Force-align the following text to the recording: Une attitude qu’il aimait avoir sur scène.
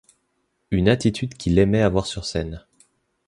Une 0.71 0.89
attitude 0.89 1.35
qu’il 1.35 1.59
aimait 1.59 1.83
avoir 1.83 2.07
sur 2.07 2.25
scène. 2.25 2.65